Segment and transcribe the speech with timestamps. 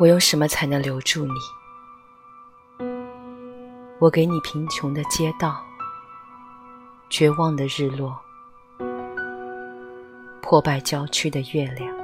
[0.00, 1.32] 我用什么才能留住你？
[3.98, 5.62] 我给你贫穷的街道，
[7.10, 8.18] 绝望的日落，
[10.40, 11.94] 破败郊区的月亮。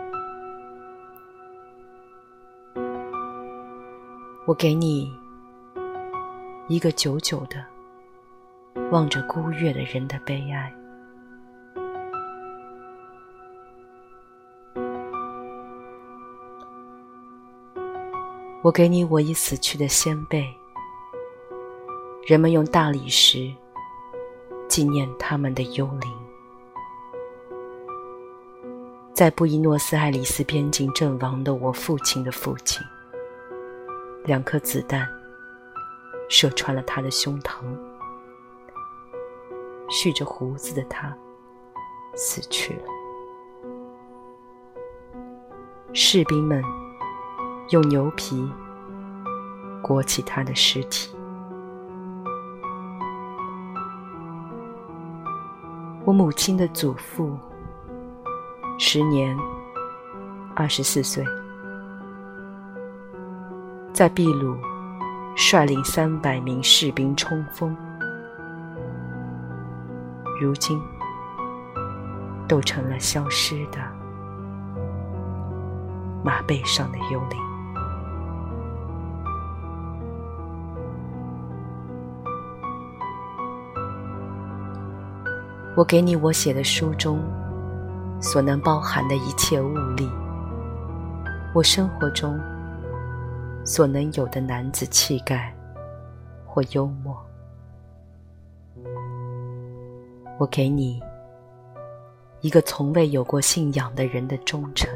[4.45, 5.11] 我给你
[6.69, 7.65] 一个久久的
[8.91, 10.71] 望着孤月的人的悲哀。
[18.63, 20.45] 我给你我已死去的先辈，
[22.27, 23.53] 人们用大理石
[24.67, 26.13] 纪念他们的幽灵。
[29.15, 32.85] 在布宜诺斯艾利斯边境阵亡的我父亲的父亲，
[34.25, 35.09] 两颗子弹
[36.29, 37.63] 射穿了他的胸膛，
[39.89, 41.17] 蓄着胡子的他
[42.17, 42.83] 死去了。
[45.93, 46.61] 士兵们。
[47.71, 48.49] 用牛皮
[49.83, 51.13] 裹起他的尸体。
[56.05, 57.37] 我母亲的祖父，
[58.79, 59.37] 时年
[60.55, 61.25] 二十四岁，
[63.93, 64.57] 在秘鲁
[65.35, 67.77] 率领三百名士兵冲锋，
[70.41, 70.81] 如今
[72.47, 73.79] 都成了消失的
[76.23, 77.56] 马背上的幽灵。
[85.77, 87.23] 我给你我写的书中
[88.19, 90.09] 所能包含的一切物力，
[91.55, 92.41] 我生活中
[93.63, 95.55] 所能有的男子气概
[96.47, 97.15] 或幽默。
[100.39, 100.99] 我给你
[102.41, 104.89] 一个从未有过信仰的人的忠诚。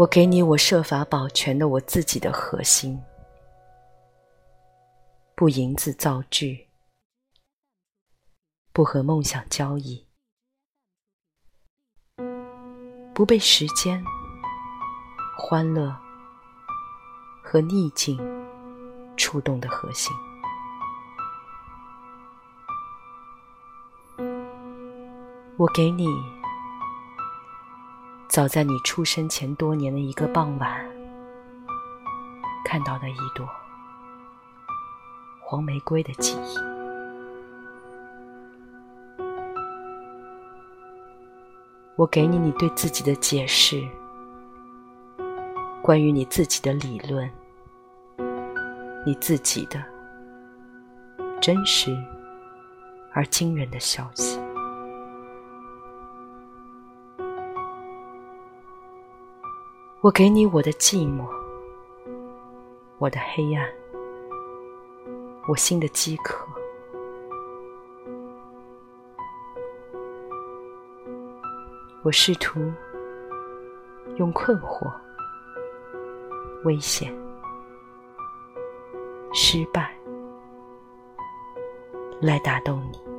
[0.00, 2.98] 我给你我设法保全的我自己的核心，
[5.34, 6.66] 不银子造句，
[8.72, 10.06] 不和梦想交易，
[13.12, 14.02] 不被时间、
[15.36, 15.94] 欢乐
[17.44, 18.18] 和逆境
[19.18, 20.16] 触动的核心。
[25.58, 26.39] 我给你。
[28.30, 30.88] 早在你出生前多年的一个傍晚，
[32.64, 33.44] 看到的一朵
[35.40, 36.56] 黄玫瑰的记忆。
[41.96, 43.84] 我给你你对自己的解释，
[45.82, 47.28] 关于你自己的理论，
[49.04, 49.82] 你自己的
[51.40, 51.92] 真实
[53.12, 54.38] 而惊人的消息。
[60.02, 61.28] 我给你我的寂寞，
[62.96, 63.68] 我的黑暗，
[65.46, 66.42] 我心的饥渴。
[72.02, 72.58] 我试图
[74.16, 74.90] 用困惑、
[76.64, 77.14] 危险、
[79.34, 79.94] 失败
[82.22, 83.09] 来打动你。